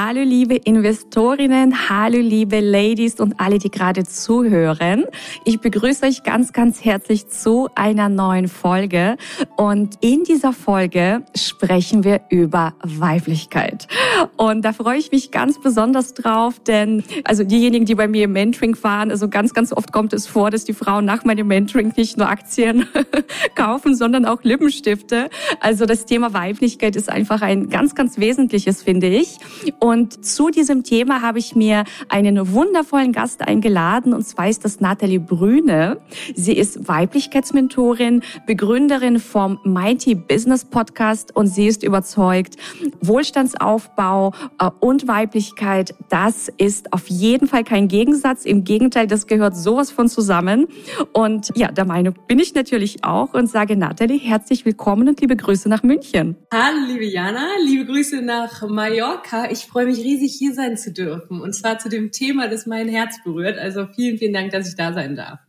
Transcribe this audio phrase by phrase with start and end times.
[0.00, 5.06] Hallo liebe Investorinnen, hallo liebe Ladies und alle, die gerade zuhören.
[5.44, 9.16] Ich begrüße euch ganz, ganz herzlich zu einer neuen Folge.
[9.56, 13.88] Und in dieser Folge sprechen wir über Weiblichkeit.
[14.36, 18.32] Und da freue ich mich ganz besonders drauf, denn also diejenigen, die bei mir im
[18.32, 21.92] Mentoring fahren, also ganz, ganz oft kommt es vor, dass die Frauen nach meinem Mentoring
[21.96, 22.86] nicht nur Aktien
[23.56, 25.28] kaufen, sondern auch Lippenstifte.
[25.58, 29.38] Also das Thema Weiblichkeit ist einfach ein ganz, ganz wesentliches, finde ich.
[29.80, 29.87] Und
[30.24, 35.20] zu diesem Thema habe ich mir einen wundervollen Gast eingeladen, und zwar ist das Nathalie
[35.20, 35.98] Brüne.
[36.34, 42.56] Sie ist Weiblichkeitsmentorin, Begründerin vom Mighty Business Podcast und sie ist überzeugt,
[43.00, 48.44] Wohlstandsaufbau äh, und Weiblichkeit, das ist auf jeden Fall kein Gegensatz.
[48.44, 50.66] Im Gegenteil, das gehört sowas von zusammen.
[51.12, 55.36] Und ja, der Meinung bin ich natürlich auch und sage Nathalie, herzlich willkommen und liebe
[55.36, 56.36] Grüße nach München.
[56.52, 59.50] Hallo, liebe Jana, liebe Grüße nach Mallorca.
[59.50, 61.40] Ich freue mich riesig, hier sein zu dürfen.
[61.40, 63.58] Und zwar zu dem Thema, das mein Herz berührt.
[63.58, 65.40] Also vielen, vielen Dank, dass ich da sein darf.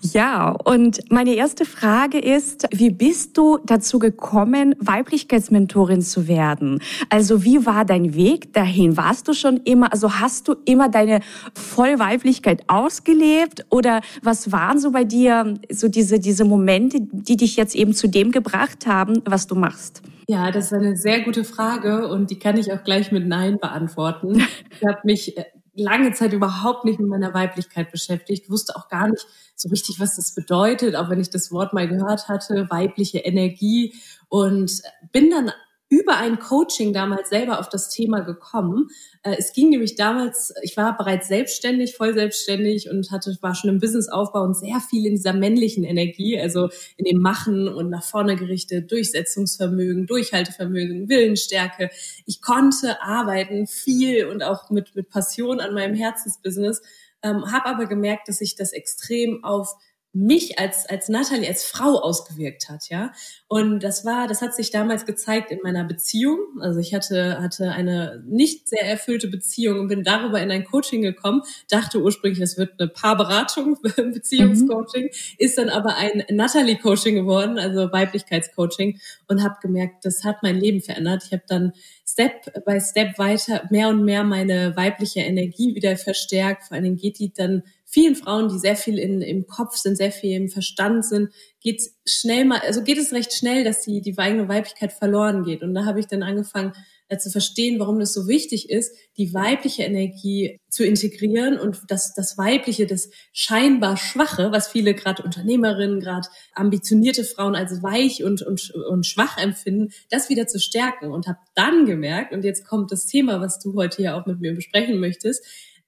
[0.00, 6.80] Ja, und meine erste Frage ist, wie bist du dazu gekommen, Weiblichkeitsmentorin zu werden?
[7.08, 8.96] Also wie war dein Weg dahin?
[8.96, 11.20] Warst du schon immer, also hast du immer deine
[11.54, 17.76] Vollweiblichkeit ausgelebt oder was waren so bei dir so diese, diese Momente, die dich jetzt
[17.76, 20.02] eben zu dem gebracht haben, was du machst?
[20.28, 23.58] Ja, das ist eine sehr gute Frage und die kann ich auch gleich mit Nein
[23.58, 24.42] beantworten.
[24.80, 29.08] Ich habe mich äh, lange Zeit überhaupt nicht mit meiner Weiblichkeit beschäftigt, wusste auch gar
[29.08, 33.18] nicht so richtig, was das bedeutet, auch wenn ich das Wort mal gehört hatte, weibliche
[33.18, 33.94] Energie
[34.28, 34.82] und
[35.12, 35.52] bin dann
[35.92, 38.88] über ein Coaching damals selber auf das Thema gekommen.
[39.22, 43.68] Äh, es ging nämlich damals, ich war bereits selbstständig, voll selbstständig und hatte, war schon
[43.68, 48.04] im Businessaufbau und sehr viel in dieser männlichen Energie, also in dem Machen und nach
[48.04, 51.90] vorne gerichtet, Durchsetzungsvermögen, Durchhaltevermögen, Willensstärke.
[52.24, 56.80] Ich konnte arbeiten, viel und auch mit, mit Passion an meinem Herzensbusiness,
[57.22, 59.74] ähm, habe aber gemerkt, dass ich das extrem auf
[60.14, 63.12] mich als, als Natalie, als Frau ausgewirkt hat, ja.
[63.48, 66.38] Und das war, das hat sich damals gezeigt in meiner Beziehung.
[66.60, 71.00] Also ich hatte, hatte eine nicht sehr erfüllte Beziehung und bin darüber in ein Coaching
[71.00, 75.36] gekommen, dachte ursprünglich, es wird eine Paarberatung, Beziehungscoaching, mhm.
[75.38, 80.82] ist dann aber ein Natalie-Coaching geworden, also Weiblichkeitscoaching und habe gemerkt, das hat mein Leben
[80.82, 81.24] verändert.
[81.24, 81.72] Ich habe dann
[82.06, 86.64] Step by Step weiter mehr und mehr meine weibliche Energie wieder verstärkt.
[86.64, 89.96] Vor allen Dingen geht die dann vielen Frauen, die sehr viel in, im Kopf sind,
[89.96, 91.28] sehr viel im Verstand sind,
[91.60, 95.62] geht schnell mal, also geht es recht schnell, dass die, die eigene Weiblichkeit verloren geht.
[95.62, 96.72] Und da habe ich dann angefangen
[97.08, 102.14] äh, zu verstehen, warum das so wichtig ist, die weibliche Energie zu integrieren und das,
[102.14, 108.40] das Weibliche, das scheinbar Schwache, was viele gerade Unternehmerinnen, gerade ambitionierte Frauen als weich und,
[108.40, 111.12] und, und schwach empfinden, das wieder zu stärken.
[111.12, 114.40] Und habe dann gemerkt, und jetzt kommt das Thema, was du heute hier auch mit
[114.40, 115.44] mir besprechen möchtest,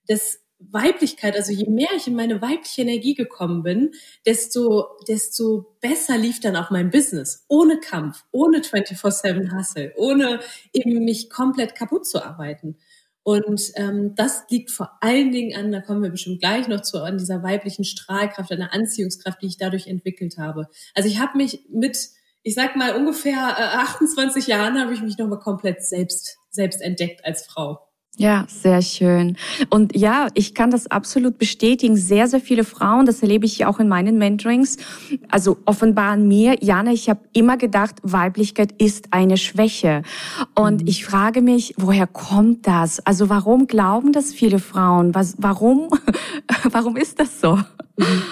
[0.07, 3.93] dass Weiblichkeit, also je mehr ich in meine weibliche Energie gekommen bin,
[4.27, 7.45] desto, desto besser lief dann auch mein Business.
[7.49, 10.41] Ohne Kampf, ohne 24-7 Hustle, ohne
[10.73, 12.77] eben mich komplett kaputt zu arbeiten.
[13.25, 17.03] Und ähm, das liegt vor allen Dingen an, da kommen wir bestimmt gleich noch zu,
[17.03, 20.69] an dieser weiblichen Strahlkraft, an der Anziehungskraft, die ich dadurch entwickelt habe.
[20.95, 22.11] Also ich habe mich mit,
[22.43, 27.25] ich sag mal, ungefähr 28 äh, Jahren habe ich mich nochmal komplett selbst, selbst entdeckt
[27.25, 27.84] als Frau.
[28.17, 29.37] Ja, sehr schön.
[29.71, 31.97] Und ja, ich kann das absolut bestätigen.
[31.97, 34.77] Sehr, sehr viele Frauen, das erlebe ich auch in meinen Mentorings,
[35.31, 40.03] also offenbaren mir, Jana, ich habe immer gedacht, Weiblichkeit ist eine Schwäche.
[40.55, 40.89] Und mhm.
[40.89, 43.05] ich frage mich, woher kommt das?
[43.05, 45.13] Also warum glauben das viele Frauen?
[45.15, 45.89] Was, warum,
[46.71, 47.57] warum ist das so?
[47.97, 48.23] Mhm.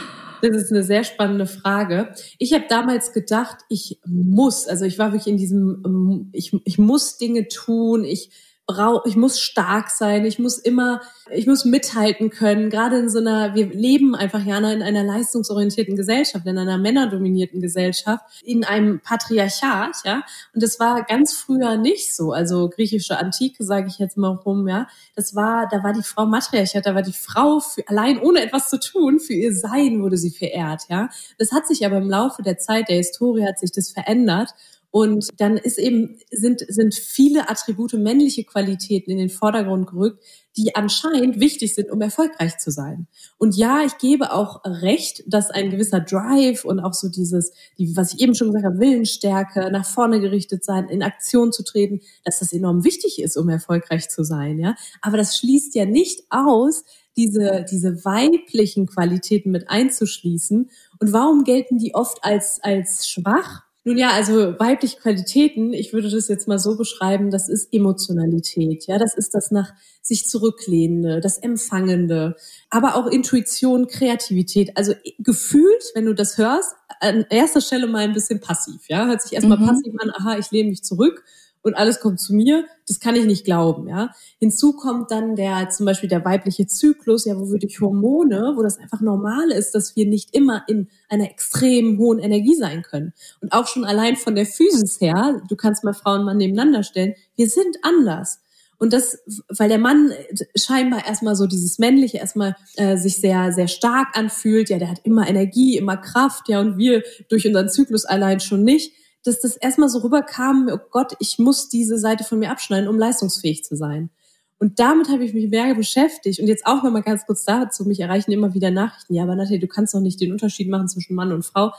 [0.42, 2.08] Das ist eine sehr spannende Frage.
[2.38, 7.16] Ich habe damals gedacht, ich muss, also ich war wirklich in diesem, ich, ich muss
[7.16, 8.30] Dinge tun, ich
[8.66, 11.00] brauche, ich muss stark sein, ich muss immer,
[11.30, 12.70] ich muss mithalten können.
[12.70, 17.60] Gerade in so einer, wir leben einfach ja in einer leistungsorientierten Gesellschaft, in einer männerdominierten
[17.60, 20.22] Gesellschaft, in einem Patriarchat, ja.
[20.54, 22.32] Und das war ganz früher nicht so.
[22.32, 24.86] Also griechische Antike, sage ich jetzt mal rum, ja.
[25.16, 28.70] Das war, da war die Frau Matriarchat, da war die Frau für, allein ohne etwas
[28.70, 31.08] zu tun, für ihr Sein wurde sie verehrt, ja.
[31.38, 34.50] Das hat sich aber im Laufe der Zeit, der Historie hat sich das verändert.
[34.92, 40.22] Und dann ist eben, sind, sind viele Attribute, männliche Qualitäten in den Vordergrund gerückt,
[40.54, 43.06] die anscheinend wichtig sind, um erfolgreich zu sein.
[43.38, 47.96] Und ja, ich gebe auch recht, dass ein gewisser Drive und auch so dieses, die,
[47.96, 52.02] was ich eben schon gesagt habe, Willensstärke, nach vorne gerichtet sein, in Aktion zu treten,
[52.26, 54.74] dass das enorm wichtig ist, um erfolgreich zu sein, ja.
[55.00, 56.84] Aber das schließt ja nicht aus,
[57.16, 60.70] diese, diese weiblichen Qualitäten mit einzuschließen.
[60.98, 63.62] Und warum gelten die oft als, als schwach?
[63.84, 68.86] Nun ja, also weibliche Qualitäten, ich würde das jetzt mal so beschreiben, das ist Emotionalität,
[68.86, 72.36] ja, das ist das nach sich zurücklehnende, das Empfangende,
[72.70, 74.76] aber auch Intuition, Kreativität.
[74.76, 79.22] Also gefühlt, wenn du das hörst, an erster Stelle mal ein bisschen passiv, ja, hört
[79.22, 79.66] sich erstmal mhm.
[79.66, 81.24] passiv an, aha, ich lehne mich zurück
[81.62, 84.10] und alles kommt zu mir, das kann ich nicht glauben, ja.
[84.38, 88.62] Hinzu kommt dann der, zum Beispiel der weibliche Zyklus, ja, wo wir durch Hormone, wo
[88.62, 93.12] das einfach normal ist, dass wir nicht immer in einer extrem hohen Energie sein können.
[93.40, 96.82] Und auch schon allein von der Physis her, du kannst mal Frauen und Mann nebeneinander
[96.82, 98.40] stellen, wir sind anders.
[98.78, 99.18] Und das,
[99.48, 100.10] weil der Mann
[100.56, 105.02] scheinbar erstmal so dieses männliche erstmal äh, sich sehr sehr stark anfühlt, ja, der hat
[105.04, 108.92] immer Energie, immer Kraft, ja, und wir durch unseren Zyklus allein schon nicht
[109.24, 112.98] dass das erstmal so rüberkam, oh Gott, ich muss diese Seite von mir abschneiden, um
[112.98, 114.10] leistungsfähig zu sein.
[114.58, 116.38] Und damit habe ich mich mehr beschäftigt.
[116.38, 119.14] Und jetzt auch nochmal ganz kurz dazu, mich erreichen immer wieder Nachrichten.
[119.14, 121.72] Ja, aber Natalie, du kannst doch nicht den Unterschied machen zwischen Mann und Frau.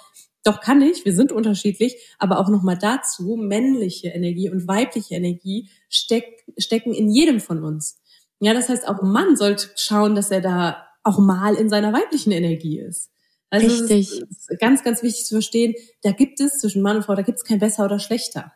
[0.43, 5.69] Doch kann ich, wir sind unterschiedlich, aber auch nochmal dazu, männliche Energie und weibliche Energie
[5.87, 8.01] steck, stecken in jedem von uns.
[8.41, 11.93] Ja, das heißt, auch ein Mann sollte schauen, dass er da auch mal in seiner
[11.93, 13.12] weiblichen Energie ist.
[13.53, 14.23] Also Richtig.
[14.31, 17.21] Es ist ganz, ganz wichtig zu verstehen, da gibt es zwischen Mann und Frau, da
[17.21, 18.51] gibt es kein besser oder schlechter.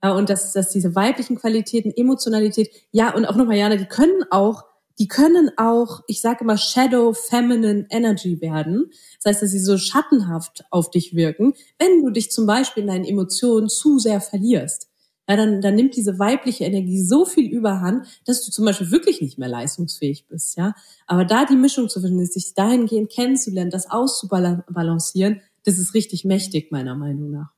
[0.00, 4.62] Und dass, dass diese weiblichen Qualitäten, Emotionalität, ja, und auch nochmal, Jana, die können auch,
[5.00, 8.92] die können auch, ich sage immer, Shadow Feminine Energy werden.
[9.20, 12.88] Das heißt, dass sie so schattenhaft auf dich wirken, wenn du dich zum Beispiel in
[12.88, 14.85] deinen Emotionen zu sehr verlierst
[15.28, 19.20] ja, dann, dann nimmt diese weibliche Energie so viel Überhand, dass du zum Beispiel wirklich
[19.20, 20.74] nicht mehr leistungsfähig bist, ja.
[21.06, 26.70] Aber da die Mischung zu finden, sich dahingehend kennenzulernen, das auszubalancieren, das ist richtig mächtig,
[26.70, 27.55] meiner Meinung nach.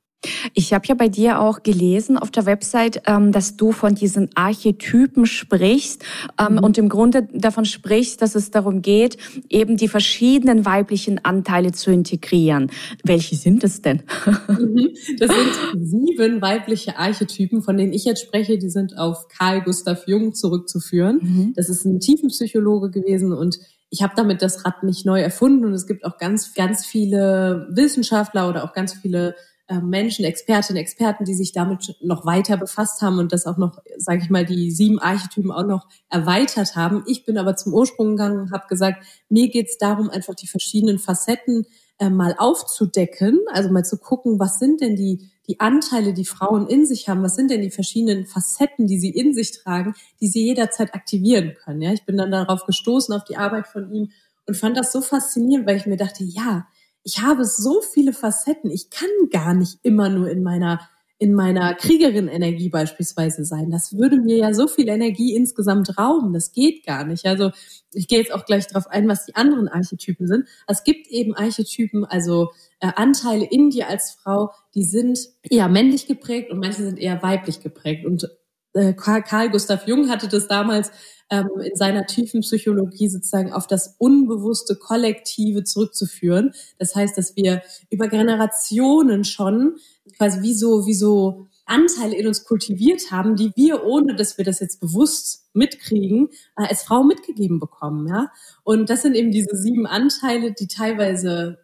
[0.53, 4.29] Ich habe ja bei dir auch gelesen auf der Website, ähm, dass du von diesen
[4.35, 6.03] Archetypen sprichst
[6.37, 6.59] ähm, mhm.
[6.59, 9.17] und im Grunde davon sprichst, dass es darum geht,
[9.49, 12.69] eben die verschiedenen weiblichen Anteile zu integrieren.
[13.03, 14.03] Welche sind es denn?
[14.49, 14.89] Mhm.
[15.19, 18.57] Das sind sieben weibliche Archetypen, von denen ich jetzt spreche.
[18.57, 21.19] Die sind auf Carl Gustav Jung zurückzuführen.
[21.21, 21.53] Mhm.
[21.55, 25.73] Das ist ein Tiefenpsychologe gewesen und ich habe damit das Rad nicht neu erfunden und
[25.73, 29.35] es gibt auch ganz, ganz viele Wissenschaftler oder auch ganz viele
[29.75, 34.21] Menschen, Expertinnen, Experten, die sich damit noch weiter befasst haben und das auch noch, sage
[34.23, 37.03] ich mal, die sieben Archetypen auch noch erweitert haben.
[37.07, 40.47] Ich bin aber zum Ursprung gegangen und habe gesagt, mir geht es darum, einfach die
[40.47, 41.65] verschiedenen Facetten
[41.99, 46.67] äh, mal aufzudecken, also mal zu gucken, was sind denn die, die Anteile, die Frauen
[46.67, 50.27] in sich haben, was sind denn die verschiedenen Facetten, die sie in sich tragen, die
[50.27, 51.81] sie jederzeit aktivieren können.
[51.81, 54.11] Ja, ich bin dann darauf gestoßen, auf die Arbeit von ihm
[54.47, 56.67] und fand das so faszinierend, weil ich mir dachte, ja,
[57.03, 58.71] ich habe so viele Facetten.
[58.71, 60.79] Ich kann gar nicht immer nur in meiner
[61.21, 63.69] in meiner Kriegerin-Energie beispielsweise sein.
[63.71, 66.31] Das würde mir ja so viel Energie insgesamt rauben.
[66.31, 67.25] Das geht gar nicht.
[67.25, 67.51] Also
[67.93, 70.45] ich gehe jetzt auch gleich darauf ein, was die anderen Archetypen sind.
[70.65, 76.07] Es gibt eben Archetypen, also äh, Anteile in dir als Frau, die sind eher männlich
[76.07, 78.05] geprägt und manche sind eher weiblich geprägt.
[78.05, 78.29] Und
[78.73, 80.89] äh, Karl Gustav Jung hatte das damals
[81.29, 86.53] ähm, in seiner tiefen Psychologie sozusagen auf das unbewusste Kollektive zurückzuführen.
[86.77, 89.77] Das heißt, dass wir über Generationen schon
[90.17, 94.45] quasi wie so, wie so Anteile in uns kultiviert haben, die wir, ohne dass wir
[94.45, 98.07] das jetzt bewusst mitkriegen, äh, als Frau mitgegeben bekommen.
[98.07, 98.31] Ja?
[98.63, 101.59] Und das sind eben diese sieben Anteile, die teilweise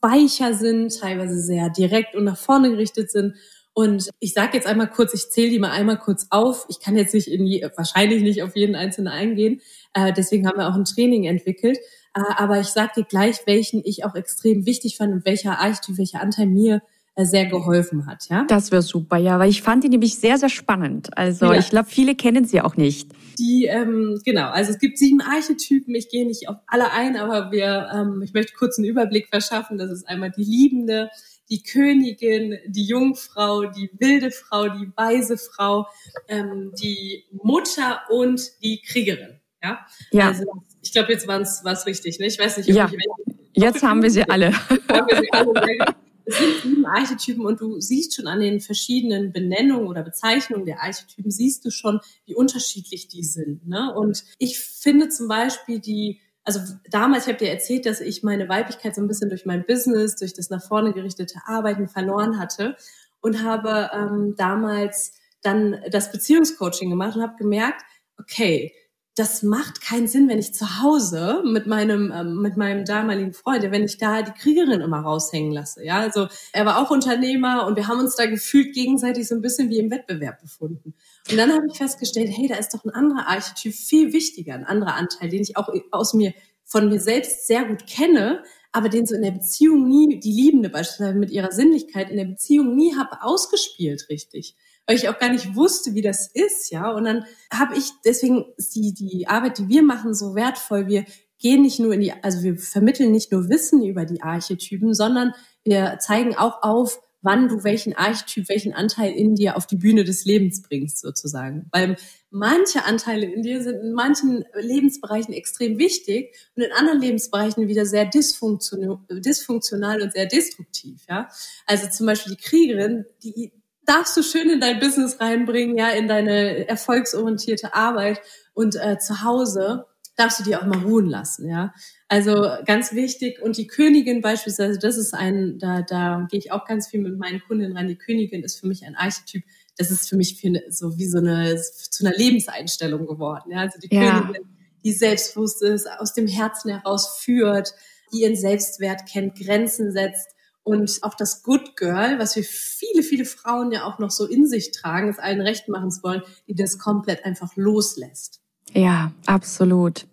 [0.00, 3.34] weicher sind, teilweise sehr direkt und nach vorne gerichtet sind
[3.76, 6.64] und ich sage jetzt einmal kurz, ich zähle die mal einmal kurz auf.
[6.70, 9.60] Ich kann jetzt nicht in je, wahrscheinlich nicht auf jeden einzelnen eingehen.
[9.92, 11.76] Äh, deswegen haben wir auch ein Training entwickelt.
[12.14, 15.98] Äh, aber ich sage dir gleich, welchen ich auch extrem wichtig fand und welcher Archetyp,
[15.98, 16.80] welcher Anteil mir
[17.16, 18.24] äh, sehr geholfen hat.
[18.30, 18.46] Ja?
[18.48, 21.10] Das wäre super, ja, weil ich fand die nämlich sehr, sehr spannend.
[21.14, 21.58] Also ja.
[21.58, 23.10] ich glaube, viele kennen sie auch nicht.
[23.38, 25.94] Die, ähm, genau, also es gibt sieben Archetypen.
[25.94, 29.76] Ich gehe nicht auf alle ein, aber wir, ähm, ich möchte kurz einen Überblick verschaffen.
[29.76, 31.10] Das ist einmal die Liebende,
[31.48, 35.86] die Königin, die Jungfrau, die wilde Frau, die weise Frau,
[36.28, 39.40] ähm, die Mutter und die Kriegerin.
[39.62, 40.28] Ja, ja.
[40.28, 40.44] Also
[40.82, 42.18] ich glaube, jetzt war es richtig.
[42.18, 42.26] Ne?
[42.26, 42.90] Ich weiß nicht, ob ja.
[42.90, 44.52] ich, jetzt haben wir sie alle.
[46.28, 50.82] Es sind sieben Archetypen und du siehst schon an den verschiedenen Benennungen oder Bezeichnungen der
[50.82, 53.64] Archetypen, siehst du schon, wie unterschiedlich die sind.
[53.68, 53.94] Ne?
[53.94, 56.60] Und ich finde zum Beispiel die also
[56.90, 60.16] damals, ich habe dir erzählt, dass ich meine Weiblichkeit so ein bisschen durch mein Business,
[60.16, 62.76] durch das nach vorne gerichtete Arbeiten verloren hatte.
[63.20, 65.12] und habe ähm, damals
[65.42, 67.82] dann das Beziehungscoaching gemacht und habe gemerkt,
[68.18, 68.72] okay,
[69.16, 73.62] das macht keinen Sinn, wenn ich zu Hause mit meinem ähm, mit meinem damaligen Freund,
[73.62, 75.82] wenn ich da die Kriegerin immer raushängen lasse.
[75.82, 79.40] Ja, also er war auch Unternehmer und wir haben uns da gefühlt gegenseitig so ein
[79.40, 80.94] bisschen wie im Wettbewerb befunden.
[81.30, 84.66] Und dann habe ich festgestellt, hey, da ist doch ein anderer Archetyp viel wichtiger, ein
[84.66, 86.34] anderer Anteil, den ich auch aus mir
[86.66, 90.68] von mir selbst sehr gut kenne, aber den so in der Beziehung nie, die Liebende
[90.68, 94.56] beispielsweise mit ihrer Sinnlichkeit in der Beziehung nie habe ausgespielt richtig
[94.86, 96.90] weil ich auch gar nicht wusste, wie das ist, ja.
[96.90, 100.86] Und dann habe ich, deswegen ist die, die Arbeit, die wir machen, so wertvoll.
[100.86, 101.04] Wir
[101.38, 105.32] gehen nicht nur in die, also wir vermitteln nicht nur Wissen über die Archetypen, sondern
[105.64, 110.04] wir zeigen auch auf, wann du welchen Archetyp, welchen Anteil in dir auf die Bühne
[110.04, 111.66] des Lebens bringst, sozusagen.
[111.72, 111.96] Weil
[112.30, 117.84] manche Anteile in dir sind in manchen Lebensbereichen extrem wichtig und in anderen Lebensbereichen wieder
[117.84, 121.28] sehr dysfunktional, dysfunktional und sehr destruktiv, ja.
[121.66, 123.52] Also zum Beispiel die Kriegerin, die
[123.86, 128.20] darfst du schön in dein Business reinbringen, ja, in deine erfolgsorientierte Arbeit
[128.52, 131.72] und äh, zu Hause darfst du die auch mal ruhen lassen, ja.
[132.08, 136.64] Also ganz wichtig und die Königin beispielsweise, das ist ein, da da gehe ich auch
[136.64, 137.88] ganz viel mit meinen Kundinnen rein.
[137.88, 139.44] Die Königin ist für mich ein Archetyp.
[139.76, 143.58] Das ist für mich für eine, so wie so eine zu einer Lebenseinstellung geworden, ja.
[143.60, 144.20] Also die ja.
[144.20, 144.48] Königin,
[144.84, 147.74] die selbstbewusst ist, aus dem Herzen heraus führt,
[148.12, 150.35] die ihren Selbstwert kennt, Grenzen setzt
[150.66, 154.48] und auch das Good Girl, was wir viele, viele Frauen ja auch noch so in
[154.48, 158.40] sich tragen, es allen recht machen wollen, die das komplett einfach loslässt.
[158.72, 160.06] Ja, absolut.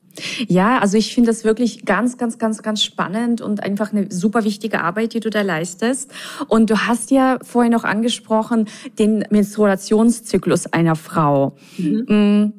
[0.47, 4.43] Ja, also ich finde das wirklich ganz, ganz, ganz, ganz spannend und einfach eine super
[4.43, 6.11] wichtige Arbeit, die du da leistest.
[6.47, 8.67] Und du hast ja vorhin noch angesprochen,
[8.99, 11.55] den Menstruationszyklus einer Frau.
[11.79, 12.05] Mhm.
[12.07, 12.53] Mm,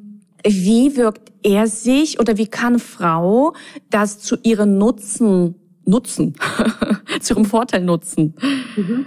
[0.45, 3.53] wie wirkt er sich oder wie kann Frau
[3.89, 6.33] das zu ihren Nutzen nutzen,
[7.21, 8.35] zu ihrem Vorteil nutzen.
[8.75, 9.05] Mhm.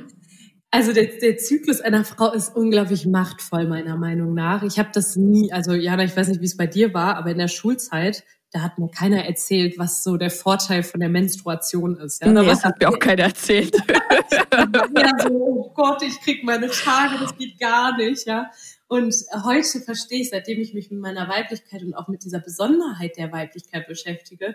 [0.70, 4.62] Also der, der Zyklus einer Frau ist unglaublich machtvoll, meiner Meinung nach.
[4.62, 7.30] Ich habe das nie, also Jana, ich weiß nicht, wie es bei dir war, aber
[7.30, 8.22] in der Schulzeit,
[8.52, 12.22] da hat mir keiner erzählt, was so der Vorteil von der Menstruation ist.
[12.22, 13.74] Ja, nee, das hat mir auch keiner erzählt.
[14.52, 18.50] ja, so, oh Gott, ich krieg meine Tage, das geht gar nicht, ja.
[18.88, 23.16] Und heute verstehe ich, seitdem ich mich mit meiner Weiblichkeit und auch mit dieser Besonderheit
[23.16, 24.54] der Weiblichkeit beschäftige,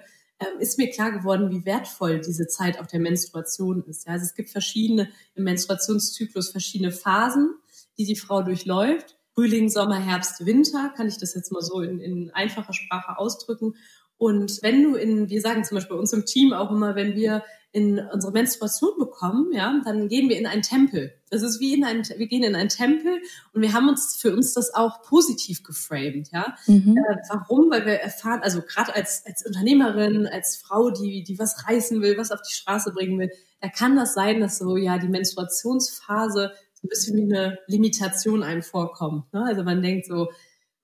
[0.59, 4.05] ist mir klar geworden, wie wertvoll diese Zeit auch der Menstruation ist.
[4.05, 7.55] Ja, also es gibt verschiedene im Menstruationszyklus verschiedene Phasen,
[7.97, 9.17] die die Frau durchläuft.
[9.33, 13.75] Frühling, Sommer, Herbst, Winter, kann ich das jetzt mal so in, in einfacher Sprache ausdrücken.
[14.17, 17.15] Und wenn du in, wir sagen zum Beispiel bei uns im Team auch immer, wenn
[17.15, 17.43] wir
[17.74, 21.15] in unsere Menstruation bekommen, ja, dann gehen wir in einen Tempel.
[21.32, 23.20] Das ist wie in ein, wir gehen in einen Tempel
[23.51, 26.56] und wir haben uns für uns das auch positiv geframed, ja.
[26.68, 26.96] Mhm.
[26.96, 27.72] Äh, warum?
[27.72, 32.15] Weil wir erfahren, also gerade als als Unternehmerin, als Frau, die die was reißen will,
[32.15, 36.51] was auf die Straße bringen will, da kann das sein, dass so ja die Menstruationsphase
[36.74, 39.34] so ein bisschen wie eine Limitation einem vorkommt.
[39.34, 39.44] Ne?
[39.48, 40.30] Also man denkt so,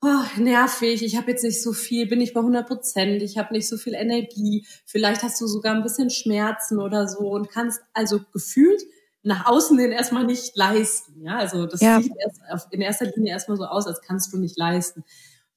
[0.02, 3.54] oh, nervig, ich habe jetzt nicht so viel, bin nicht bei 100 Prozent, ich habe
[3.54, 7.82] nicht so viel Energie, vielleicht hast du sogar ein bisschen Schmerzen oder so und kannst
[7.94, 8.82] also gefühlt
[9.24, 11.22] nach außen hin erstmal nicht leisten.
[11.22, 12.02] Ja, also das ja.
[12.02, 12.14] sieht
[12.72, 15.04] in erster Linie erstmal so aus, als kannst du nicht leisten.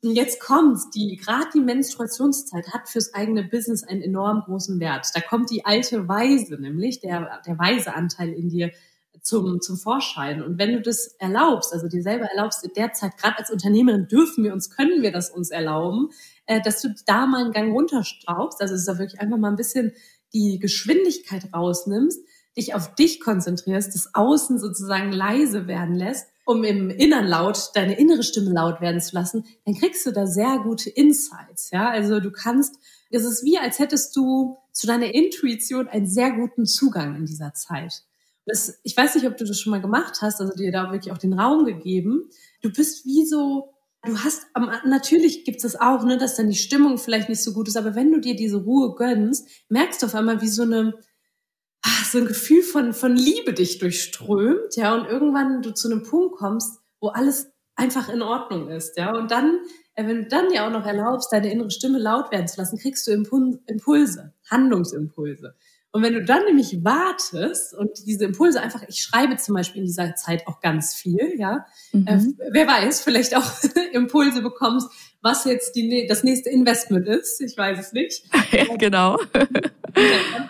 [0.02, 5.06] Und jetzt kommt's, die, gerade die Menstruationszeit hat fürs eigene Business einen enorm großen Wert.
[5.14, 8.72] Da kommt die alte Weise, nämlich der, der weise Anteil in dir,
[9.22, 10.42] zum, zum Vorschein.
[10.42, 14.08] Und wenn du das erlaubst, also dir selber erlaubst, in der Zeit, gerade als Unternehmerin
[14.08, 16.10] dürfen wir uns, können wir das uns erlauben,
[16.46, 19.56] äh, dass du da mal einen Gang runterstraubst, also es da wirklich einfach mal ein
[19.56, 19.92] bisschen
[20.34, 22.20] die Geschwindigkeit rausnimmst,
[22.56, 27.98] dich auf dich konzentrierst, das Außen sozusagen leise werden lässt, um im Innern laut, deine
[27.98, 31.70] innere Stimme laut werden zu lassen, dann kriegst du da sehr gute Insights.
[31.70, 32.76] Ja, also du kannst,
[33.10, 37.54] es ist wie, als hättest du zu deiner Intuition einen sehr guten Zugang in dieser
[37.54, 38.02] Zeit.
[38.46, 41.12] Das, ich weiß nicht, ob du das schon mal gemacht hast, also dir da wirklich
[41.12, 42.28] auch den Raum gegeben.
[42.60, 43.72] Du bist wie so,
[44.04, 44.46] du hast,
[44.84, 47.94] natürlich gibt es auch, ne, dass dann die Stimmung vielleicht nicht so gut ist, aber
[47.94, 50.94] wenn du dir diese Ruhe gönnst, merkst du auf einmal, wie so eine,
[51.82, 56.02] ach, so ein Gefühl von, von Liebe dich durchströmt, ja, und irgendwann du zu einem
[56.02, 59.60] Punkt kommst, wo alles einfach in Ordnung ist, ja, und dann,
[59.94, 62.78] äh, wenn du dann ja auch noch erlaubst, deine innere Stimme laut werden zu lassen,
[62.78, 65.54] kriegst du Impulse, Handlungsimpulse.
[65.94, 69.86] Und wenn du dann nämlich wartest und diese Impulse einfach, ich schreibe zum Beispiel in
[69.86, 72.08] dieser Zeit auch ganz viel, ja, mhm.
[72.08, 72.18] äh,
[72.50, 73.52] wer weiß, vielleicht auch
[73.92, 74.88] Impulse bekommst,
[75.20, 78.24] was jetzt die, das nächste Investment ist, ich weiß es nicht.
[78.52, 79.18] Ja, genau.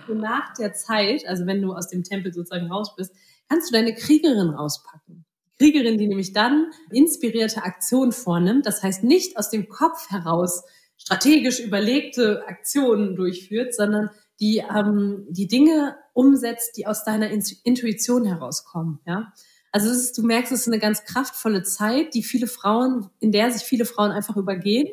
[0.09, 3.13] nach der Zeit, also wenn du aus dem Tempel sozusagen raus bist,
[3.49, 5.25] kannst du deine Kriegerin rauspacken.
[5.59, 10.63] Kriegerin, die nämlich dann inspirierte Aktionen vornimmt, das heißt nicht aus dem Kopf heraus
[10.97, 14.11] strategisch überlegte Aktionen durchführt, sondern
[14.41, 19.01] die ähm, die Dinge umsetzt, die aus deiner Intuition herauskommen.
[19.07, 19.33] Ja,
[19.73, 23.51] Also ist, du merkst, es ist eine ganz kraftvolle Zeit, die viele Frauen, in der
[23.51, 24.89] sich viele Frauen einfach übergehen,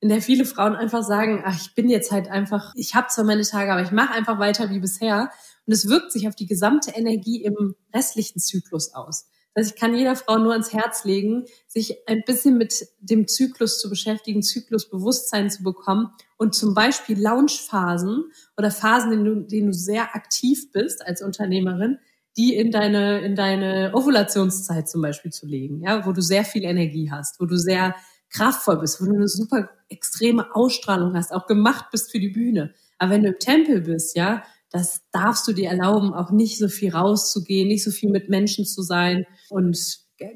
[0.00, 3.24] in der viele Frauen einfach sagen, ach, ich bin jetzt halt einfach, ich habe zwar
[3.24, 5.30] meine Tage, aber ich mache einfach weiter wie bisher.
[5.66, 9.28] Und es wirkt sich auf die gesamte Energie im restlichen Zyklus aus.
[9.54, 13.78] Also ich kann jeder Frau nur ans Herz legen, sich ein bisschen mit dem Zyklus
[13.78, 18.24] zu beschäftigen, Zyklusbewusstsein zu bekommen und zum Beispiel Launchphasen
[18.56, 21.98] oder Phasen, in denen du, sehr aktiv bist als Unternehmerin,
[22.36, 26.64] die in deine, in deine Ovulationszeit zum Beispiel zu legen, ja, wo du sehr viel
[26.64, 27.94] Energie hast, wo du sehr
[28.30, 32.74] kraftvoll bist, wo du eine super extreme Ausstrahlung hast, auch gemacht bist für die Bühne.
[32.98, 34.42] Aber wenn du im Tempel bist, ja,
[34.74, 38.66] das darfst du dir erlauben, auch nicht so viel rauszugehen, nicht so viel mit Menschen
[38.66, 39.24] zu sein.
[39.48, 39.78] Und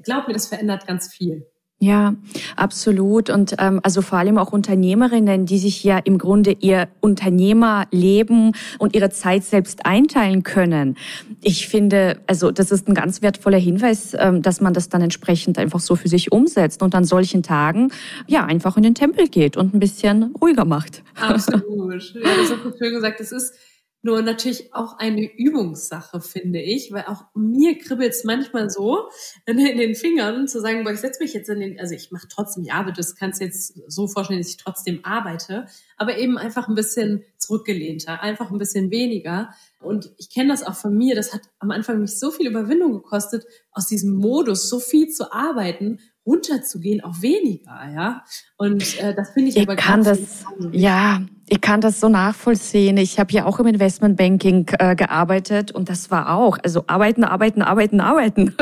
[0.05, 1.45] glaub mir, das verändert ganz viel.
[1.81, 2.15] Ja,
[2.55, 3.31] absolut.
[3.31, 8.95] Und ähm, also vor allem auch Unternehmerinnen, die sich ja im Grunde ihr Unternehmerleben und
[8.95, 10.97] ihre Zeit selbst einteilen können.
[11.41, 15.59] Ich finde, also das ist ein ganz wertvoller Hinweis, ähm, dass man das dann entsprechend
[15.59, 17.93] einfach so für sich umsetzt und an solchen Tagen
[18.29, 21.03] ja einfach in den Tempel geht und ein bisschen ruhiger macht.
[21.17, 21.65] Absolut.
[22.15, 23.21] Ja, das hast du schön gesagt.
[23.21, 23.55] Das ist
[24.03, 29.09] nur natürlich auch eine Übungssache, finde ich, weil auch mir kribbelt es manchmal so
[29.45, 32.29] in, den Fingern zu sagen, boah, ich setze mich jetzt in den, also ich mache
[32.29, 36.39] trotzdem, ja, aber das kannst du jetzt so vorstellen, dass ich trotzdem arbeite, aber eben
[36.39, 39.51] einfach ein bisschen zurückgelehnter, einfach ein bisschen weniger.
[39.81, 42.93] Und ich kenne das auch von mir, das hat am Anfang mich so viel Überwindung
[42.93, 48.23] gekostet, aus diesem Modus so viel zu arbeiten runterzugehen auf weniger, ja.
[48.59, 52.99] Und äh, das finde ich, ich aber kann das, ja, ich kann das so nachvollziehen.
[52.99, 57.63] Ich habe ja auch im Investmentbanking äh, gearbeitet und das war auch, also arbeiten, arbeiten,
[57.63, 58.55] arbeiten, arbeiten.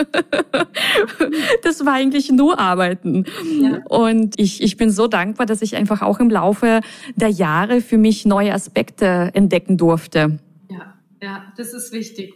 [1.62, 3.24] das war eigentlich nur arbeiten.
[3.60, 3.82] Ja.
[3.88, 6.80] Und ich, ich bin so dankbar, dass ich einfach auch im Laufe
[7.16, 10.38] der Jahre für mich neue Aspekte entdecken durfte.
[10.70, 12.32] Ja, ja, das ist wichtig.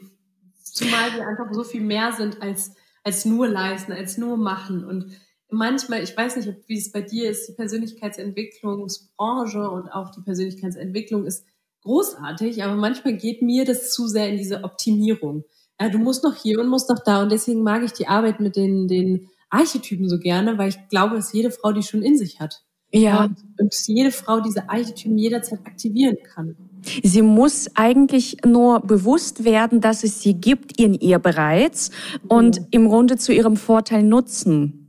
[0.62, 2.72] Zumal wir einfach so viel mehr sind als
[3.02, 4.84] als nur leisten, als nur machen.
[4.84, 5.16] Und
[5.50, 11.26] manchmal, ich weiß nicht, wie es bei dir ist, die Persönlichkeitsentwicklungsbranche und auch die Persönlichkeitsentwicklung
[11.26, 11.44] ist
[11.82, 15.44] großartig, aber manchmal geht mir das zu sehr in diese Optimierung.
[15.80, 18.40] Ja, du musst noch hier und musst noch da und deswegen mag ich die Arbeit
[18.40, 22.18] mit den, den Archetypen so gerne, weil ich glaube, dass jede Frau die schon in
[22.18, 22.62] sich hat.
[22.92, 23.24] Ja.
[23.24, 26.56] Und, und jede Frau diese Archetypen jederzeit aktivieren kann.
[27.02, 31.90] Sie muss eigentlich nur bewusst werden, dass es sie gibt in ihr bereits
[32.28, 32.62] und ja.
[32.70, 34.80] im Grunde zu ihrem Vorteil nutzen.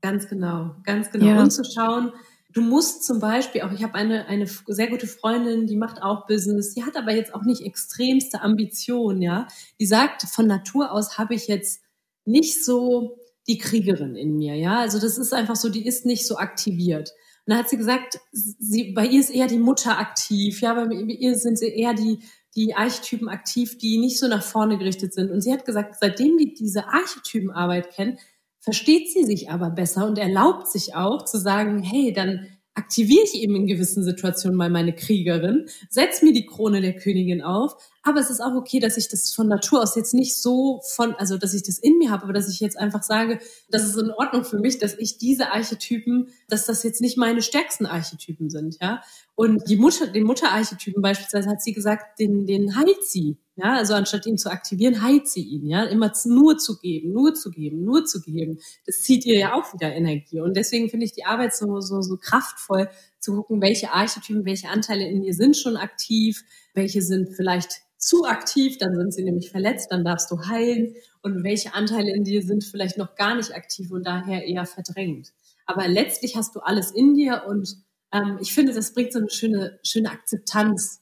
[0.00, 1.26] Ganz genau, ganz genau.
[1.26, 1.42] Ja.
[1.42, 2.12] Und zu schauen,
[2.52, 6.26] du musst zum Beispiel auch, ich habe eine, eine sehr gute Freundin, die macht auch
[6.26, 9.48] Business, die hat aber jetzt auch nicht extremste Ambitionen, ja.
[9.80, 11.82] Die sagt, von Natur aus habe ich jetzt
[12.24, 14.78] nicht so die Kriegerin in mir, ja.
[14.78, 17.12] Also das ist einfach so, die ist nicht so aktiviert.
[17.48, 20.84] Und dann hat sie gesagt, sie, bei ihr ist eher die Mutter aktiv, ja, bei
[20.92, 22.18] ihr sind sie eher die,
[22.54, 25.30] die Archetypen aktiv, die nicht so nach vorne gerichtet sind.
[25.30, 28.20] Und sie hat gesagt, seitdem die diese Archetypenarbeit kennt,
[28.60, 33.34] versteht sie sich aber besser und erlaubt sich auch zu sagen, hey, dann aktiviere ich
[33.34, 38.20] eben in gewissen Situationen mal meine Kriegerin, setz mir die Krone der Königin auf, aber
[38.20, 41.36] es ist auch okay, dass ich das von Natur aus jetzt nicht so von, also
[41.36, 44.12] dass ich das in mir habe, aber dass ich jetzt einfach sage, das ist in
[44.12, 48.78] Ordnung für mich, dass ich diese Archetypen, dass das jetzt nicht meine stärksten Archetypen sind,
[48.80, 49.02] ja.
[49.34, 53.38] Und die Mutter, den Mutterarchetypen beispielsweise hat sie gesagt, den, den heilt sie.
[53.60, 57.34] Ja, also anstatt ihn zu aktivieren, heilt sie ihn, ja, immer nur zu geben, nur
[57.34, 58.60] zu geben, nur zu geben.
[58.86, 60.40] Das zieht ihr ja auch wieder Energie.
[60.40, 64.68] Und deswegen finde ich die Arbeit so, so, so kraftvoll, zu gucken, welche Archetypen, welche
[64.68, 69.50] Anteile in dir sind schon aktiv, welche sind vielleicht zu aktiv, dann sind sie nämlich
[69.50, 70.94] verletzt, dann darfst du heilen.
[71.22, 75.32] Und welche Anteile in dir sind vielleicht noch gar nicht aktiv und daher eher verdrängt.
[75.66, 77.76] Aber letztlich hast du alles in dir und
[78.12, 81.00] ähm, ich finde, das bringt so eine schöne, schöne Akzeptanz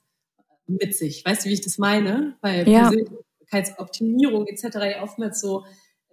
[0.67, 1.25] mit sich.
[1.25, 2.37] Weißt du, wie ich das meine?
[2.41, 2.91] Weil ja.
[2.91, 4.65] Persönlichkeitsoptimierung etc.
[4.75, 5.65] ja oftmals so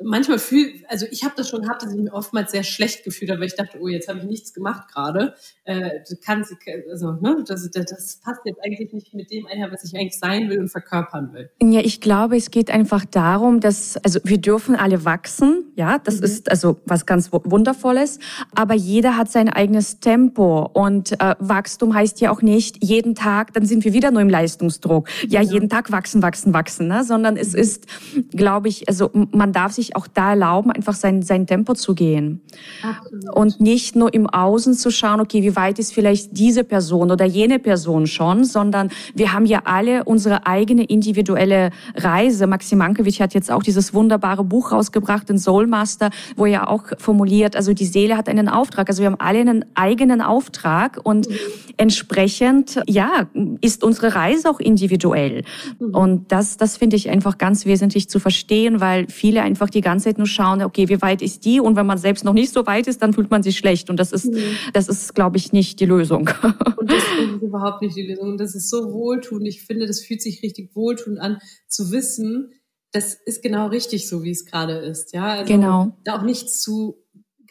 [0.01, 3.32] manchmal fühl, also ich habe das schon gehabt, dass ich mich oftmals sehr schlecht gefühlt
[3.32, 5.36] habe, weil ich dachte, oh, jetzt habe ich nichts gemacht gerade.
[5.65, 6.53] Äh, kannst,
[6.89, 10.49] also, ne, das, das passt jetzt eigentlich nicht mit dem einher, was ich eigentlich sein
[10.49, 11.49] will und verkörpern will.
[11.62, 16.17] Ja, ich glaube, es geht einfach darum, dass, also wir dürfen alle wachsen, ja, das
[16.17, 16.23] mhm.
[16.25, 18.19] ist also was ganz Wundervolles,
[18.53, 23.53] aber jeder hat sein eigenes Tempo und äh, Wachstum heißt ja auch nicht jeden Tag,
[23.53, 25.08] dann sind wir wieder nur im Leistungsdruck.
[25.27, 25.51] Ja, ja.
[25.53, 27.03] jeden Tag wachsen, wachsen, wachsen, ne?
[27.03, 27.60] sondern es mhm.
[27.60, 27.86] ist,
[28.32, 32.41] glaube ich, also man darf sich auch da erlauben, einfach sein, sein Tempo zu gehen.
[32.82, 33.36] Absolut.
[33.36, 37.25] Und nicht nur im Außen zu schauen, okay, wie weit ist vielleicht diese Person oder
[37.25, 42.47] jene Person schon, sondern wir haben ja alle unsere eigene individuelle Reise.
[42.47, 47.56] Maxim Mankiewicz hat jetzt auch dieses wunderbare Buch rausgebracht, den Soulmaster, wo er auch formuliert,
[47.56, 48.89] also die Seele hat einen Auftrag.
[48.89, 51.36] Also wir haben alle einen eigenen Auftrag und mhm.
[51.77, 53.27] entsprechend, ja,
[53.62, 55.43] ist unsere Reise auch individuell.
[55.79, 55.95] Mhm.
[55.95, 60.05] Und das, das finde ich einfach ganz wesentlich zu verstehen, weil viele einfach die ganze
[60.05, 61.59] Zeit nur schauen, okay, wie weit ist die?
[61.59, 63.89] Und wenn man selbst noch nicht so weit ist, dann fühlt man sich schlecht.
[63.89, 64.57] Und das ist, mhm.
[64.73, 66.29] das ist, glaube ich, nicht die Lösung.
[66.77, 68.29] Und das ist überhaupt nicht die Lösung.
[68.29, 69.47] Und das ist so wohltuend.
[69.47, 72.51] Ich finde, das fühlt sich richtig wohltuend an, zu wissen,
[72.91, 75.13] das ist genau richtig so, wie es gerade ist.
[75.13, 75.97] Ja, also genau.
[76.03, 77.03] Da auch nichts zu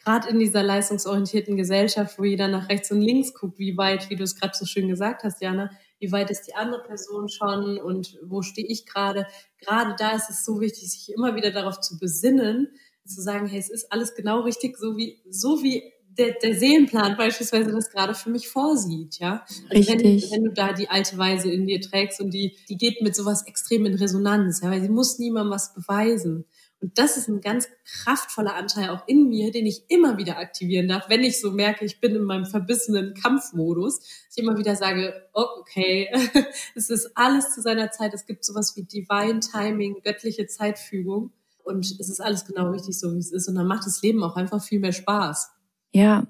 [0.03, 4.15] gerade in dieser leistungsorientierten Gesellschaft, wo jeder nach rechts und links guckt, wie weit, wie
[4.15, 5.69] du es gerade so schön gesagt hast, Jana,
[6.03, 9.25] wie weit ist die andere Person schon und wo stehe ich gerade.
[9.57, 12.67] Gerade da ist es so wichtig, sich immer wieder darauf zu besinnen,
[13.05, 17.15] zu sagen, hey, es ist alles genau richtig, so wie, so wie der, der Seelenplan
[17.15, 19.45] beispielsweise das gerade für mich vorsieht, ja.
[19.69, 20.23] Also Richtig.
[20.23, 23.15] Wenn, wenn, du da die alte Weise in dir trägst und die, die geht mit
[23.15, 26.45] sowas extrem in Resonanz, ja, weil sie muss niemandem was beweisen.
[26.83, 30.89] Und das ist ein ganz kraftvoller Anteil auch in mir, den ich immer wieder aktivieren
[30.89, 34.01] darf, wenn ich so merke, ich bin in meinem verbissenen Kampfmodus.
[34.29, 36.09] Ich immer wieder sage, oh, okay,
[36.75, 38.13] es ist alles zu seiner Zeit.
[38.13, 41.31] Es gibt sowas wie Divine Timing, göttliche Zeitfügung.
[41.63, 43.47] Und es ist alles genau richtig so, wie es ist.
[43.47, 45.51] Und dann macht das Leben auch einfach viel mehr Spaß.
[45.95, 46.25] Ja,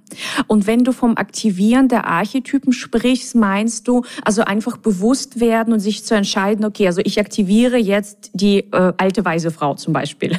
[0.47, 5.79] und wenn du vom Aktivieren der Archetypen sprichst, meinst du also einfach bewusst werden und
[5.79, 10.37] sich zu entscheiden, okay, also ich aktiviere jetzt die äh, alte weise Frau zum Beispiel.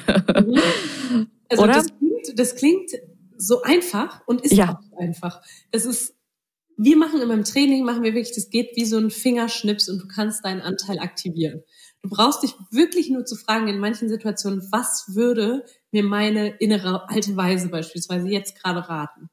[1.10, 1.28] Mhm.
[1.48, 1.72] Also Oder?
[1.74, 2.90] Das klingt, das klingt
[3.36, 4.78] so einfach und ist ja.
[4.78, 5.40] auch einfach.
[5.70, 6.14] Das ist,
[6.76, 10.02] wir machen in meinem Training, machen wir wirklich, das geht wie so ein Fingerschnips und
[10.02, 11.62] du kannst deinen Anteil aktivieren.
[12.04, 17.08] Du brauchst dich wirklich nur zu fragen in manchen Situationen, was würde mir meine innere
[17.08, 19.30] alte Weise beispielsweise jetzt gerade raten?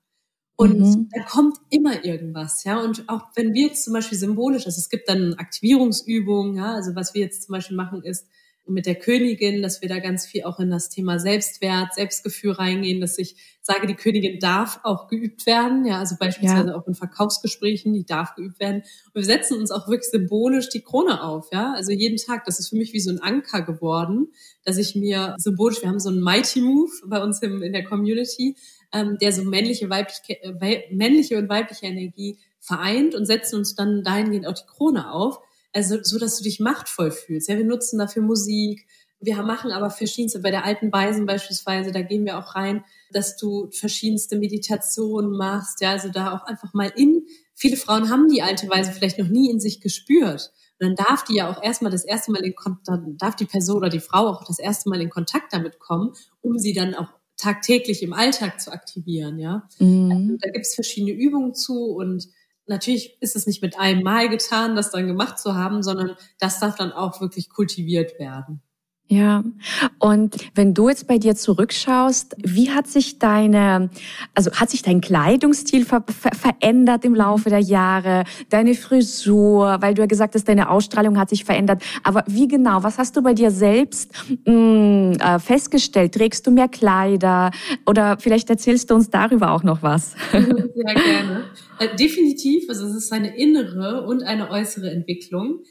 [0.55, 1.09] Und mhm.
[1.13, 2.79] da kommt immer irgendwas, ja.
[2.79, 6.95] Und auch wenn wir jetzt zum Beispiel symbolisch, also es gibt dann Aktivierungsübungen, ja, also
[6.95, 8.29] was wir jetzt zum Beispiel machen ist,
[8.71, 13.01] mit der Königin, dass wir da ganz viel auch in das Thema Selbstwert, Selbstgefühl reingehen,
[13.01, 16.75] dass ich sage, die Königin darf auch geübt werden, ja, also beispielsweise ja.
[16.75, 18.83] auch in Verkaufsgesprächen, die darf geübt werden.
[19.13, 22.45] Und wir setzen uns auch wirklich symbolisch die Krone auf, ja, also jeden Tag.
[22.45, 24.29] Das ist für mich wie so ein Anker geworden,
[24.63, 27.83] dass ich mir symbolisch, wir haben so einen Mighty Move bei uns im, in der
[27.83, 28.55] Community,
[28.93, 34.03] ähm, der so männliche, weibliche, äh, männliche und weibliche Energie vereint und setzen uns dann
[34.03, 35.39] dahingehend auch die Krone auf
[35.73, 37.49] also so, dass du dich machtvoll fühlst.
[37.49, 38.85] Ja, wir nutzen dafür Musik.
[39.19, 43.37] Wir machen aber verschiedenste, bei der alten Weisen beispielsweise, da gehen wir auch rein, dass
[43.37, 45.79] du verschiedenste Meditationen machst.
[45.81, 49.27] Ja, also da auch einfach mal in, viele Frauen haben die alte Weise vielleicht noch
[49.27, 50.51] nie in sich gespürt.
[50.79, 53.45] Und dann darf die ja auch erstmal das erste Mal in Kontakt, dann darf die
[53.45, 56.95] Person oder die Frau auch das erste Mal in Kontakt damit kommen, um sie dann
[56.95, 59.67] auch tagtäglich im Alltag zu aktivieren, ja.
[59.79, 60.11] Mhm.
[60.11, 62.27] Also, da gibt's verschiedene Übungen zu und
[62.67, 66.59] natürlich ist es nicht mit einem Mal getan, das dann gemacht zu haben, sondern das
[66.59, 68.61] darf dann auch wirklich kultiviert werden.
[69.11, 69.43] Ja,
[69.99, 73.89] und wenn du jetzt bei dir zurückschaust, wie hat sich deine,
[74.33, 79.95] also hat sich dein Kleidungsstil ver ver verändert im Laufe der Jahre, deine Frisur, weil
[79.95, 81.83] du ja gesagt hast, deine Ausstrahlung hat sich verändert.
[82.03, 84.13] Aber wie genau, was hast du bei dir selbst
[84.45, 86.13] mh, mm, äh, festgestellt?
[86.13, 87.51] Trägst du mehr Kleider
[87.85, 90.15] oder vielleicht erzählst du uns darüber auch noch was?
[90.31, 91.43] Sehr gerne.
[91.79, 95.63] Äh, definitiv, also es ist eine innere und eine äußere Entwicklung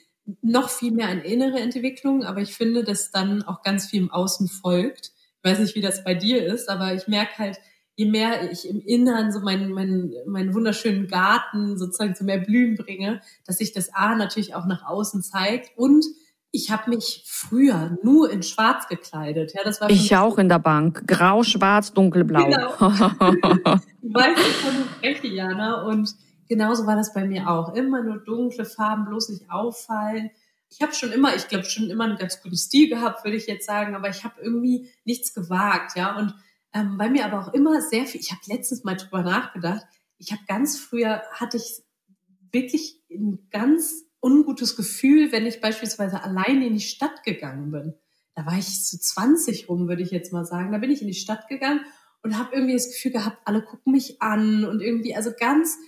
[0.43, 4.11] noch viel mehr eine innere Entwicklung, aber ich finde, dass dann auch ganz viel im
[4.11, 5.13] Außen folgt.
[5.43, 7.59] Ich weiß nicht, wie das bei dir ist, aber ich merke halt,
[7.97, 12.77] je mehr ich im Inneren so meinen, meinen, meinen wunderschönen Garten sozusagen zu mehr Blühen
[12.77, 16.05] bringe, dass sich das A natürlich auch nach außen zeigt und
[16.53, 19.53] ich habe mich früher nur in Schwarz gekleidet.
[19.55, 21.07] Ja, das war ich auch in der Bank.
[21.07, 22.45] Grau, Schwarz, Dunkelblau.
[22.45, 22.71] Genau.
[24.03, 25.83] du weißt schon recht, Jana.
[25.83, 26.13] Und
[26.51, 27.75] genauso war das bei mir auch.
[27.75, 30.31] Immer nur dunkle Farben, bloß nicht auffallen.
[30.69, 33.47] Ich habe schon immer, ich glaube schon immer einen ganz guten Stil gehabt, würde ich
[33.47, 36.17] jetzt sagen, aber ich habe irgendwie nichts gewagt, ja.
[36.17, 36.35] Und
[36.75, 38.21] ähm, bei mir aber auch immer sehr viel.
[38.21, 39.87] Ich habe letztens mal drüber nachgedacht.
[40.19, 41.83] Ich habe ganz früher hatte ich
[42.53, 47.95] wirklich ein ganz ungutes Gefühl, wenn ich beispielsweise alleine in die Stadt gegangen bin.
[48.35, 50.73] Da war ich zu 20 rum, würde ich jetzt mal sagen.
[50.73, 51.85] Da bin ich in die Stadt gegangen
[52.23, 55.79] und habe irgendwie das Gefühl gehabt, alle gucken mich an und irgendwie also ganz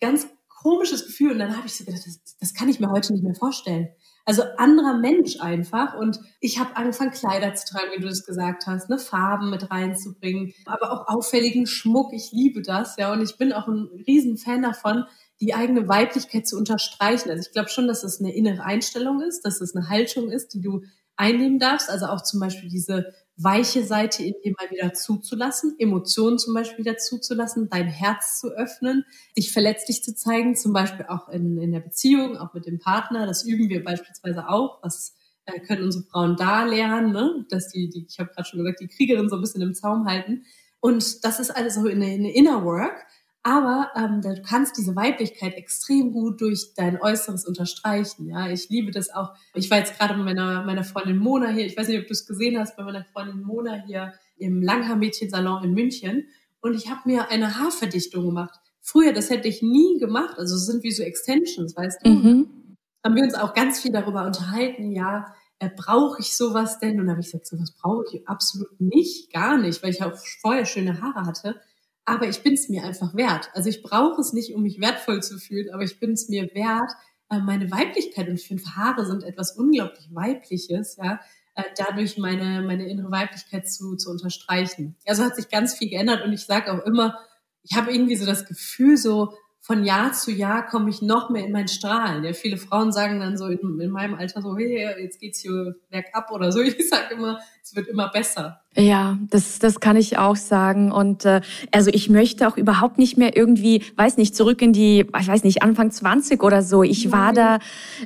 [0.00, 1.32] ganz komisches Gefühl.
[1.32, 3.88] Und dann habe ich so gedacht, das, das kann ich mir heute nicht mehr vorstellen.
[4.26, 5.94] Also anderer Mensch einfach.
[5.94, 9.70] Und ich habe angefangen, Kleider zu tragen, wie du das gesagt hast, ne, Farben mit
[9.70, 12.12] reinzubringen, aber auch auffälligen Schmuck.
[12.14, 13.12] Ich liebe das, ja.
[13.12, 15.04] Und ich bin auch ein Riesenfan davon,
[15.40, 17.28] die eigene Weiblichkeit zu unterstreichen.
[17.28, 20.54] Also ich glaube schon, dass es eine innere Einstellung ist, dass es eine Haltung ist,
[20.54, 20.82] die du
[21.16, 21.90] einnehmen darfst.
[21.90, 26.84] Also auch zum Beispiel diese weiche Seite in dir mal wieder zuzulassen, Emotionen zum Beispiel
[26.84, 29.04] wieder zuzulassen, dein Herz zu öffnen,
[29.36, 33.26] dich verletzlich zu zeigen, zum Beispiel auch in, in der Beziehung, auch mit dem Partner.
[33.26, 34.78] Das üben wir beispielsweise auch.
[34.82, 35.14] Was
[35.46, 37.44] äh, können unsere Frauen da lernen, ne?
[37.50, 40.06] dass die, die ich habe gerade schon gesagt, die Kriegerin so ein bisschen im Zaum
[40.06, 40.44] halten.
[40.80, 43.06] Und das ist alles so eine, eine Inner Work.
[43.46, 48.26] Aber ähm, du kannst diese Weiblichkeit extrem gut durch dein Äußeres unterstreichen.
[48.26, 49.34] Ja, ich liebe das auch.
[49.52, 51.66] Ich war jetzt gerade mit meiner, meiner Freundin Mona hier.
[51.66, 55.62] Ich weiß nicht, ob du es gesehen hast, bei meiner Freundin Mona hier im Langhaar-Mädchensalon
[55.62, 56.26] in München.
[56.62, 58.58] Und ich habe mir eine Haarverdichtung gemacht.
[58.80, 60.38] Früher, das hätte ich nie gemacht.
[60.38, 62.10] Also es sind wie so Extensions, weißt du?
[62.10, 62.76] Mhm.
[63.04, 64.90] Haben wir uns auch ganz viel darüber unterhalten.
[64.90, 66.98] Ja, äh, brauche ich sowas denn?
[66.98, 70.16] Und da habe ich gesagt, sowas brauche ich absolut nicht, gar nicht, weil ich auch
[70.40, 71.60] vorher schöne Haare hatte
[72.04, 73.50] aber ich bin es mir einfach wert.
[73.54, 76.50] Also ich brauche es nicht, um mich wertvoll zu fühlen, aber ich bin es mir
[76.54, 76.90] wert,
[77.30, 81.20] äh, meine Weiblichkeit und ich finde Haare sind etwas unglaublich Weibliches, ja,
[81.54, 84.96] äh, dadurch meine, meine innere Weiblichkeit zu, zu unterstreichen.
[85.06, 87.18] Also hat sich ganz viel geändert und ich sage auch immer,
[87.62, 91.46] ich habe irgendwie so das Gefühl, so von Jahr zu Jahr komme ich noch mehr
[91.46, 92.22] in mein Strahlen.
[92.22, 95.76] Ja, viele Frauen sagen dann so in, in meinem Alter so, hey, jetzt geht's hier
[95.88, 96.60] bergab oder so.
[96.62, 98.60] Ich sage immer, es wird immer besser.
[98.76, 100.90] Ja, das, das kann ich auch sagen.
[100.90, 105.06] Und äh, also ich möchte auch überhaupt nicht mehr irgendwie, weiß nicht, zurück in die,
[105.20, 106.82] ich weiß nicht, Anfang 20 oder so.
[106.82, 107.58] Ich war da,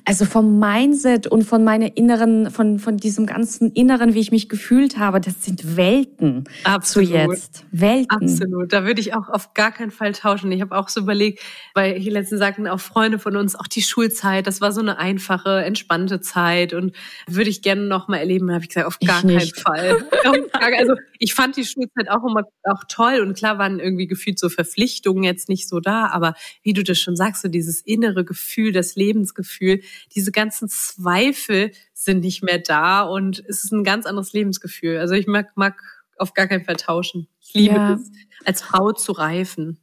[0.04, 4.50] also vom Mindset und von meiner inneren, von, von diesem ganzen Inneren, wie ich mich
[4.50, 7.08] gefühlt habe, das sind Welten Absolut.
[7.08, 7.64] zu jetzt.
[7.72, 8.10] Welten.
[8.10, 8.72] Absolut.
[8.72, 10.52] Da würde ich auch auf gar keinen Fall tauschen.
[10.52, 11.40] Ich habe auch so überlegt,
[11.72, 14.98] weil hier letztens sagten auch Freunde von uns, auch die Schulzeit, das war so eine
[14.98, 16.94] einfache, entspannte Zeit und
[17.26, 18.52] würde ich gerne noch mal erleben.
[18.52, 20.04] Habe ich gesagt, auf gar keinen Fall.
[20.60, 24.48] Also ich fand die Schulzeit auch immer auch toll und klar waren irgendwie gefühlt so
[24.48, 28.72] Verpflichtungen jetzt nicht so da, aber wie du das schon sagst, so dieses innere Gefühl,
[28.72, 29.80] das Lebensgefühl,
[30.14, 34.98] diese ganzen Zweifel sind nicht mehr da und es ist ein ganz anderes Lebensgefühl.
[34.98, 35.82] Also ich mag, mag
[36.16, 37.28] auf gar keinen Fall tauschen.
[37.40, 37.94] Ich liebe ja.
[37.94, 38.10] es,
[38.44, 39.78] als Frau zu reifen.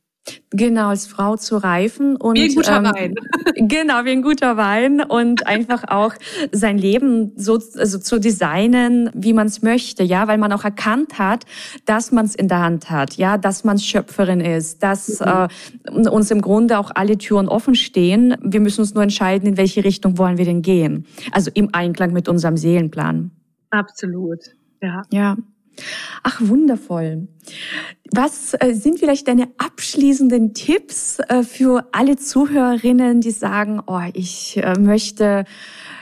[0.51, 3.15] Genau, als Frau zu reifen und wie ein guter ähm, Wein.
[3.55, 6.13] Genau, wie ein guter Wein und einfach auch
[6.51, 11.19] sein Leben so also zu designen, wie man es möchte, ja, weil man auch erkannt
[11.19, 11.45] hat,
[11.85, 15.47] dass man es in der Hand hat, ja, dass man Schöpferin ist, dass mhm.
[16.05, 18.35] äh, uns im Grunde auch alle Türen offen stehen.
[18.41, 21.05] Wir müssen uns nur entscheiden, in welche Richtung wollen wir denn gehen.
[21.31, 23.31] Also im Einklang mit unserem Seelenplan.
[23.69, 24.39] Absolut.
[24.81, 25.01] Ja.
[25.11, 25.37] Ja.
[26.23, 27.27] Ach, wundervoll.
[28.11, 34.57] Was äh, sind vielleicht deine abschließenden Tipps äh, für alle Zuhörerinnen, die sagen, oh, ich
[34.57, 35.45] äh, möchte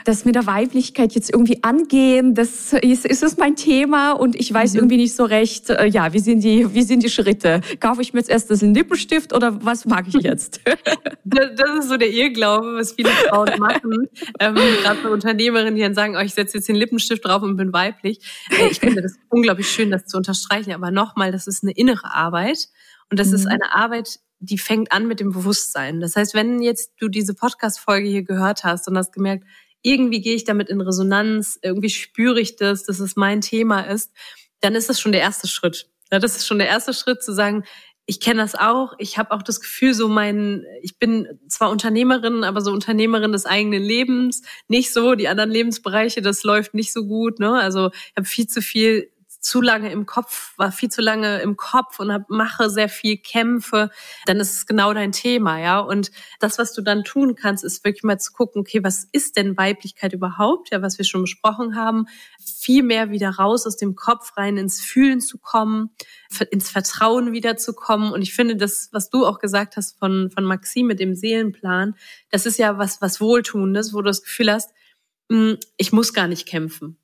[0.04, 4.52] das mit der Weiblichkeit jetzt irgendwie angehen, das ist, ist es mein Thema und ich
[4.52, 4.80] weiß mhm.
[4.80, 7.60] irgendwie nicht so recht, äh, ja, wie sind die, wie sind die Schritte?
[7.80, 10.60] Kaufe ich mir jetzt erst das einen Lippenstift oder was mag ich jetzt?
[11.24, 14.08] das, das ist so der Irrglaube, was viele Frauen machen.
[14.40, 17.56] ähm, Gerade für Unternehmerinnen, die dann sagen, oh, ich setze jetzt den Lippenstift drauf und
[17.56, 18.18] bin weiblich.
[18.50, 20.72] Äh, ich finde das unglaublich schön, das zu unterstreichen.
[20.72, 22.68] Aber nochmal, das ist eine innere Arbeit.
[23.10, 23.34] Und das mhm.
[23.34, 26.00] ist eine Arbeit, die fängt an mit dem Bewusstsein.
[26.00, 29.44] Das heißt, wenn jetzt du diese Podcast-Folge hier gehört hast und hast gemerkt,
[29.84, 34.12] irgendwie gehe ich damit in Resonanz, irgendwie spüre ich das, dass es mein Thema ist,
[34.60, 35.88] dann ist das schon der erste Schritt.
[36.10, 37.64] Ja, das ist schon der erste Schritt zu sagen,
[38.06, 38.94] ich kenne das auch.
[38.98, 43.46] Ich habe auch das Gefühl, so mein, ich bin zwar Unternehmerin, aber so Unternehmerin des
[43.46, 45.14] eigenen Lebens, nicht so.
[45.14, 47.38] Die anderen Lebensbereiche, das läuft nicht so gut.
[47.38, 47.52] Ne?
[47.52, 49.10] Also ich habe viel zu viel
[49.44, 53.18] zu lange im Kopf, war viel zu lange im Kopf und hab, mache sehr viel
[53.18, 53.90] Kämpfe,
[54.24, 55.80] dann ist es genau dein Thema, ja.
[55.80, 59.36] Und das, was du dann tun kannst, ist wirklich mal zu gucken, okay, was ist
[59.36, 62.06] denn Weiblichkeit überhaupt, ja, was wir schon besprochen haben,
[62.42, 65.90] viel mehr wieder raus aus dem Kopf rein ins Fühlen zu kommen,
[66.50, 68.12] ins Vertrauen wiederzukommen.
[68.12, 71.96] Und ich finde, das, was du auch gesagt hast von, von Maxim mit dem Seelenplan,
[72.30, 74.70] das ist ja was, was Wohltuendes, wo du das Gefühl hast,
[75.30, 76.98] hm, ich muss gar nicht kämpfen.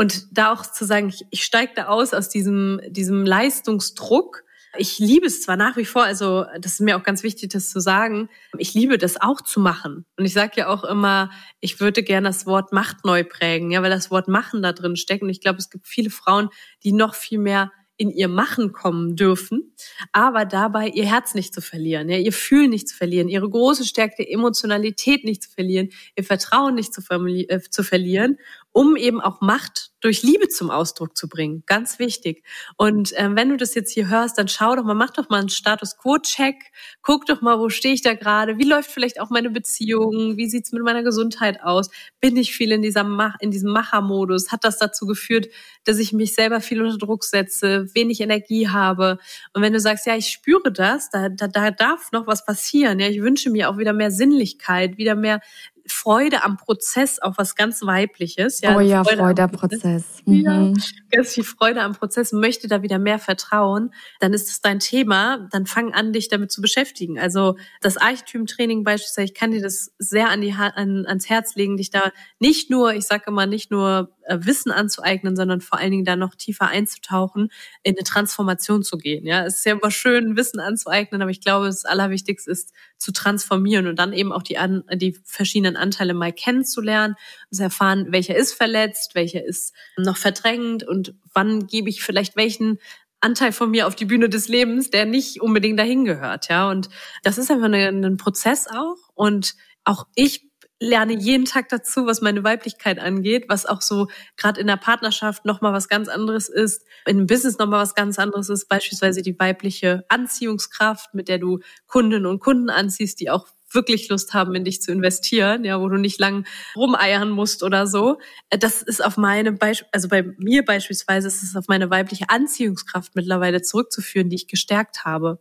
[0.00, 4.44] Und da auch zu sagen, ich, ich steige da aus aus diesem, diesem Leistungsdruck.
[4.78, 7.68] Ich liebe es zwar nach wie vor, also das ist mir auch ganz wichtig, das
[7.68, 10.06] zu sagen, ich liebe das auch zu machen.
[10.16, 13.82] Und ich sage ja auch immer, ich würde gerne das Wort Macht neu prägen, ja,
[13.82, 15.22] weil das Wort Machen da drin steckt.
[15.22, 16.48] Und ich glaube, es gibt viele Frauen,
[16.82, 19.74] die noch viel mehr in ihr Machen kommen dürfen,
[20.12, 23.84] aber dabei ihr Herz nicht zu verlieren, ja, ihr Fühlen nicht zu verlieren, ihre große
[23.84, 28.38] Stärke, Emotionalität nicht zu verlieren, ihr Vertrauen nicht zu, äh, zu verlieren,
[28.72, 31.62] um eben auch Macht durch Liebe zum Ausdruck zu bringen.
[31.66, 32.44] Ganz wichtig.
[32.76, 35.40] Und ähm, wenn du das jetzt hier hörst, dann schau doch mal, mach doch mal
[35.40, 36.56] einen Status Quo-Check.
[37.02, 38.58] Guck doch mal, wo stehe ich da gerade?
[38.58, 40.36] Wie läuft vielleicht auch meine Beziehung?
[40.36, 41.90] Wie sieht's mit meiner Gesundheit aus?
[42.20, 44.52] Bin ich viel in, dieser Mach in diesem Machermodus?
[44.52, 45.48] Hat das dazu geführt,
[45.84, 49.18] dass ich mich selber viel unter Druck setze, wenig Energie habe?
[49.52, 53.00] Und wenn du sagst, ja, ich spüre das, da, da, da darf noch was passieren.
[53.00, 55.40] Ja, ich wünsche mir auch wieder mehr Sinnlichkeit, wieder mehr
[55.90, 58.60] Freude am Prozess, auch was ganz Weibliches.
[58.60, 59.80] Ja, oh ja, Freude, Freude am Prozess.
[59.80, 60.04] Prozess.
[60.24, 60.34] Mhm.
[60.34, 60.72] Ja,
[61.10, 65.48] ganz viel Freude am Prozess, möchte da wieder mehr vertrauen, dann ist es dein Thema,
[65.50, 67.18] dann fang an, dich damit zu beschäftigen.
[67.18, 71.76] Also das Archetypentraining beispielsweise, ich kann dir das sehr an die, an, ans Herz legen,
[71.76, 75.90] dich da nicht nur, ich sage immer, nicht nur äh, Wissen anzueignen, sondern vor allen
[75.90, 77.50] Dingen da noch tiefer einzutauchen,
[77.82, 79.26] in eine Transformation zu gehen.
[79.26, 83.12] Ja, es ist ja immer schön, Wissen anzueignen, aber ich glaube, das Allerwichtigste ist zu
[83.12, 87.16] transformieren und dann eben auch die, an, die verschiedenen Anteile mal kennenzulernen,
[87.50, 92.78] zu erfahren, welcher ist verletzt, welcher ist noch verdrängt und wann gebe ich vielleicht welchen
[93.20, 96.70] Anteil von mir auf die Bühne des Lebens, der nicht unbedingt dahin gehört, ja.
[96.70, 96.88] Und
[97.22, 98.96] das ist einfach ein Prozess auch.
[99.14, 100.49] Und auch ich
[100.80, 105.44] lerne jeden Tag dazu, was meine Weiblichkeit angeht, was auch so gerade in der Partnerschaft
[105.44, 110.04] nochmal was ganz anderes ist, in Business nochmal was ganz anderes ist, beispielsweise die weibliche
[110.08, 114.82] Anziehungskraft, mit der du Kundinnen und Kunden anziehst, die auch wirklich Lust haben, in dich
[114.82, 118.18] zu investieren, ja, wo du nicht lang rumeiern musst oder so.
[118.48, 122.28] Äh, das ist auf meine Beispiel, also bei mir beispielsweise ist es auf meine weibliche
[122.30, 125.40] Anziehungskraft mittlerweile zurückzuführen, die ich gestärkt habe.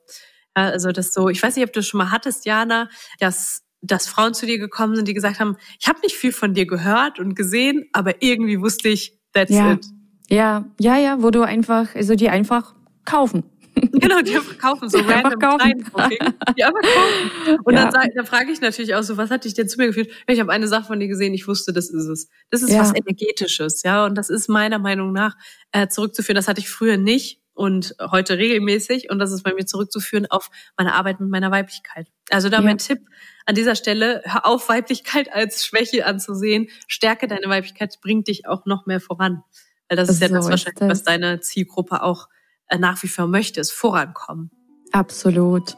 [0.55, 4.07] Ja, also das so, ich weiß nicht, ob du schon mal hattest, Jana, dass dass
[4.07, 7.19] Frauen zu dir gekommen sind, die gesagt haben, ich habe nicht viel von dir gehört
[7.19, 9.73] und gesehen, aber irgendwie wusste ich, that's ja.
[9.73, 9.85] it.
[10.29, 13.43] Ja, ja, ja, wo du einfach, also die einfach kaufen.
[13.93, 15.85] Genau, die einfach kaufen, so die random kaufen.
[16.57, 17.59] Die einfach kaufen.
[17.63, 17.89] Und ja.
[17.89, 20.09] dann, dann frage ich natürlich auch so, was hat dich denn zu mir geführt?
[20.27, 22.29] Ich habe eine Sache von dir gesehen, ich wusste, das ist es.
[22.49, 22.79] Das ist ja.
[22.79, 24.05] was Energetisches, ja.
[24.05, 25.35] Und das ist meiner Meinung nach
[25.71, 26.35] äh, zurückzuführen.
[26.35, 29.09] Das hatte ich früher nicht und heute regelmäßig.
[29.09, 32.07] Und das ist bei mir zurückzuführen auf meine Arbeit mit meiner Weiblichkeit.
[32.29, 32.63] Also da ja.
[32.63, 32.99] mein Tipp
[33.45, 36.69] an dieser Stelle, hör auf, Weiblichkeit als Schwäche anzusehen.
[36.87, 39.43] Stärke deine Weiblichkeit, bringt dich auch noch mehr voran.
[39.89, 40.89] Weil das, das ist ja so das wahrscheinlich, das.
[40.89, 42.29] was deine Zielgruppe auch
[42.69, 44.51] äh, nach wie vor möchtest, vorankommen.
[44.93, 45.75] Absolut.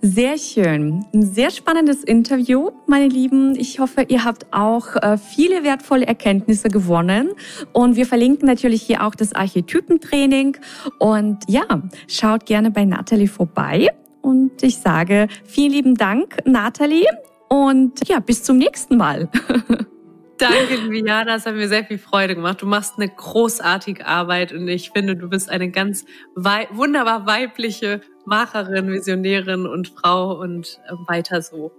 [0.00, 1.04] Sehr schön.
[1.12, 3.56] Ein sehr spannendes Interview, meine Lieben.
[3.56, 7.30] Ich hoffe, ihr habt auch äh, viele wertvolle Erkenntnisse gewonnen.
[7.72, 10.56] Und wir verlinken natürlich hier auch das Archetypentraining.
[10.98, 11.64] Und ja,
[12.06, 13.88] schaut gerne bei Natalie vorbei.
[14.22, 17.06] Und ich sage vielen lieben Dank, Natalie.
[17.48, 19.28] Und ja, bis zum nächsten Mal.
[20.38, 21.34] Danke, Liana.
[21.34, 22.62] Es hat mir sehr viel Freude gemacht.
[22.62, 26.04] Du machst eine großartige Arbeit und ich finde, du bist eine ganz
[26.36, 31.72] wei wunderbar weibliche Macherin, Visionärin und Frau und äh, weiter so.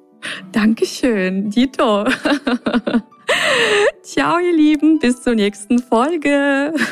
[0.51, 2.03] Dankeschön, Dito.
[4.03, 4.99] Ciao, ihr Lieben.
[4.99, 6.73] Bis zur nächsten Folge.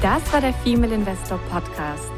[0.00, 2.12] Das war der Female Investor Podcast.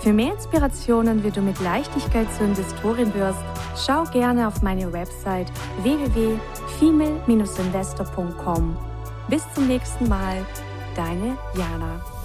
[0.00, 3.44] Für mehr Inspirationen, wie du mit Leichtigkeit zur Investorin wirst,
[3.76, 8.78] schau gerne auf meine Website www.female-investor.com.
[9.28, 10.38] Bis zum nächsten Mal,
[10.96, 12.17] deine Jana.